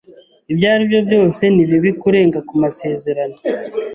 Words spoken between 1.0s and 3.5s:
byose, ni bibi kurenga ku masezerano.